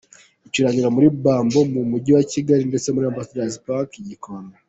Icurangira 0.47 0.93
muri 0.95 1.07
Bamboo 1.23 1.67
mu 1.73 1.81
mujyi 1.91 2.11
wa 2.17 2.23
Kigali 2.31 2.63
ndetse 2.69 2.87
no 2.89 2.93
muri 2.95 3.05
Ambasadazi 3.07 3.61
Pariki 3.65 3.97
i 4.01 4.05
Gikond. 4.09 4.49